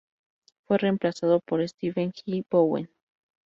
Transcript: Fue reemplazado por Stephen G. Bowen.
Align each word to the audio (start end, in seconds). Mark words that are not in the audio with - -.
Fue 0.65 0.79
reemplazado 0.79 1.41
por 1.41 1.61
Stephen 1.69 2.11
G. 2.11 2.43
Bowen. 2.49 2.89